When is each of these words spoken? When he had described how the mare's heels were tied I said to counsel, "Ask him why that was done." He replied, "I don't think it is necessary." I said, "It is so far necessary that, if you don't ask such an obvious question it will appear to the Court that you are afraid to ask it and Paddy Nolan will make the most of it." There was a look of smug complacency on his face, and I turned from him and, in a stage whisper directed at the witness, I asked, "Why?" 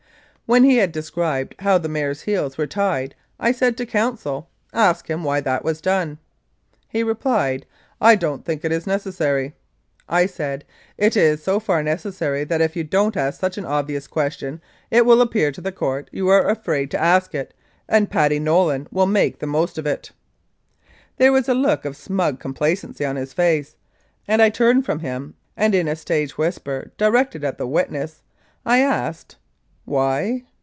When 0.47 0.65
he 0.65 0.75
had 0.79 0.91
described 0.91 1.55
how 1.59 1.77
the 1.77 1.87
mare's 1.87 2.23
heels 2.23 2.57
were 2.57 2.67
tied 2.67 3.15
I 3.39 3.53
said 3.53 3.77
to 3.77 3.85
counsel, 3.85 4.49
"Ask 4.73 5.09
him 5.09 5.23
why 5.23 5.39
that 5.39 5.63
was 5.63 5.79
done." 5.79 6.17
He 6.89 7.03
replied, 7.03 7.65
"I 8.01 8.15
don't 8.15 8.43
think 8.43 8.65
it 8.65 8.71
is 8.73 8.85
necessary." 8.85 9.55
I 10.09 10.25
said, 10.25 10.65
"It 10.97 11.15
is 11.15 11.41
so 11.41 11.61
far 11.61 11.81
necessary 11.83 12.43
that, 12.43 12.59
if 12.59 12.75
you 12.75 12.83
don't 12.83 13.15
ask 13.15 13.39
such 13.39 13.57
an 13.57 13.63
obvious 13.63 14.07
question 14.07 14.59
it 14.89 15.05
will 15.05 15.21
appear 15.21 15.53
to 15.53 15.61
the 15.61 15.71
Court 15.71 16.07
that 16.11 16.17
you 16.17 16.27
are 16.27 16.45
afraid 16.49 16.91
to 16.91 17.01
ask 17.01 17.33
it 17.33 17.53
and 17.87 18.11
Paddy 18.11 18.37
Nolan 18.37 18.89
will 18.91 19.05
make 19.07 19.39
the 19.39 19.47
most 19.47 19.77
of 19.77 19.85
it." 19.87 20.11
There 21.15 21.31
was 21.31 21.47
a 21.47 21.53
look 21.53 21.85
of 21.85 21.95
smug 21.95 22.41
complacency 22.41 23.05
on 23.05 23.15
his 23.15 23.31
face, 23.31 23.77
and 24.27 24.41
I 24.41 24.49
turned 24.49 24.85
from 24.85 24.99
him 24.99 25.35
and, 25.55 25.73
in 25.73 25.87
a 25.87 25.95
stage 25.95 26.37
whisper 26.37 26.91
directed 26.97 27.45
at 27.45 27.57
the 27.57 27.65
witness, 27.67 28.21
I 28.65 28.79
asked, 28.79 29.37
"Why?" 29.83 30.43